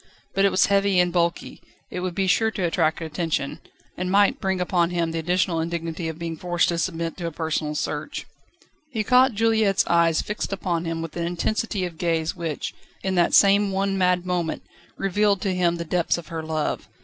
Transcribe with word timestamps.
But 0.33 0.45
it 0.45 0.49
was 0.49 0.65
heavy 0.65 0.99
and 0.99 1.13
bulky; 1.13 1.61
it 1.91 1.99
would 1.99 2.15
be 2.15 2.25
sure 2.25 2.49
to 2.49 2.63
attract 2.63 3.01
attention, 3.01 3.59
and 3.95 4.09
might 4.09 4.41
bring 4.41 4.59
upon 4.59 4.89
him 4.89 5.11
the 5.11 5.19
additional 5.19 5.59
indignity 5.61 6.07
of 6.09 6.17
being 6.17 6.37
forced 6.37 6.69
to 6.69 6.79
submit 6.79 7.17
to 7.17 7.27
a 7.27 7.31
personal 7.31 7.75
search. 7.75 8.25
He 8.89 9.03
caught 9.03 9.33
Juliette's 9.35 9.85
eyes 9.85 10.23
fixed 10.23 10.51
upon 10.51 10.85
him 10.85 11.03
with 11.03 11.15
an 11.17 11.27
intensity 11.27 11.85
of 11.85 11.99
gaze 11.99 12.35
which, 12.35 12.73
in 13.03 13.13
that 13.13 13.35
same 13.35 13.71
one 13.71 13.95
mad 13.95 14.25
moment, 14.25 14.63
revealed 14.97 15.39
to 15.41 15.53
him 15.53 15.75
the 15.75 15.85
depths 15.85 16.17
of 16.17 16.29
her 16.29 16.41
love. 16.41 16.87